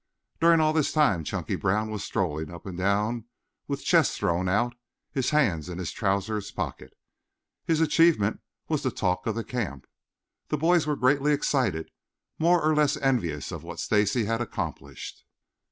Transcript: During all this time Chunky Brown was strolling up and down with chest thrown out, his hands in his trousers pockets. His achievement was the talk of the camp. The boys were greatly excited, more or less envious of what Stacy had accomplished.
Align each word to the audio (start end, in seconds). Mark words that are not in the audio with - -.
During 0.39 0.59
all 0.59 0.73
this 0.73 0.91
time 0.91 1.23
Chunky 1.23 1.55
Brown 1.55 1.91
was 1.91 2.03
strolling 2.03 2.49
up 2.49 2.65
and 2.65 2.75
down 2.75 3.25
with 3.67 3.85
chest 3.85 4.17
thrown 4.17 4.49
out, 4.49 4.73
his 5.11 5.29
hands 5.29 5.69
in 5.69 5.77
his 5.77 5.91
trousers 5.91 6.49
pockets. 6.49 6.95
His 7.65 7.81
achievement 7.81 8.39
was 8.67 8.81
the 8.81 8.89
talk 8.89 9.27
of 9.27 9.35
the 9.35 9.43
camp. 9.43 9.85
The 10.47 10.57
boys 10.57 10.87
were 10.87 10.95
greatly 10.95 11.33
excited, 11.33 11.91
more 12.39 12.63
or 12.63 12.73
less 12.73 12.97
envious 12.97 13.51
of 13.51 13.61
what 13.63 13.79
Stacy 13.79 14.25
had 14.25 14.41
accomplished. 14.41 15.23